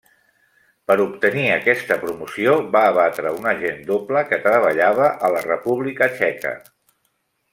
[0.91, 6.57] Per obtenir aquesta promoció, va abatre un agent doble que treballava a la República txeca.